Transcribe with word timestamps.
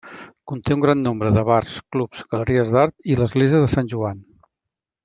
Conté 0.51 0.77
un 0.77 0.81
gran 0.85 1.03
nombre 1.07 1.31
de 1.35 1.43
bars, 1.49 1.75
clubs, 1.97 2.25
galeries 2.33 2.75
d'art 2.79 2.97
i 3.13 3.21
l'Església 3.21 3.65
de 3.67 3.71
Sant 3.79 3.95
Joan. 3.97 4.27